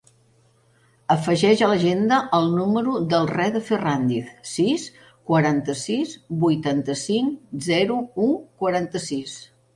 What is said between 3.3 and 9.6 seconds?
Reda Ferrandiz: sis, quaranta-sis, vuitanta-cinc, zero, u, quaranta-sis.